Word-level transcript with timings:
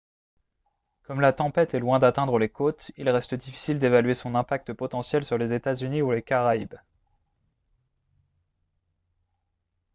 comme 1.03 1.21
la 1.21 1.31
tempête 1.31 1.75
est 1.75 1.79
loin 1.79 1.99
d'atteindre 1.99 2.39
les 2.39 2.49
côtes 2.49 2.91
il 2.97 3.07
reste 3.07 3.35
difficile 3.35 3.77
d'évaluer 3.77 4.15
son 4.15 4.33
impact 4.33 4.73
potentiel 4.73 5.23
sur 5.23 5.37
les 5.37 5.53
états-unis 5.53 6.01
ou 6.01 6.11
les 6.11 6.23
caraïbes 6.23 6.79